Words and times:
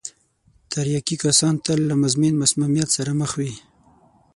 تریاکي 0.71 1.15
کسان 1.23 1.55
تل 1.63 1.79
له 1.89 1.95
مزمن 2.03 2.33
مسمومیت 2.41 2.89
سره 2.97 3.11
مخ 3.19 3.31
وي. 3.39 3.53